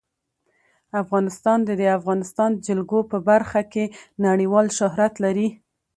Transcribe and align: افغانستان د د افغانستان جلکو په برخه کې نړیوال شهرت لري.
افغانستان 1.01 1.59
د 1.67 1.69
د 1.81 1.83
افغانستان 1.97 2.51
جلکو 2.65 2.99
په 3.11 3.17
برخه 3.29 3.61
کې 3.71 3.85
نړیوال 4.27 4.67
شهرت 4.77 5.13
لري. 5.23 5.47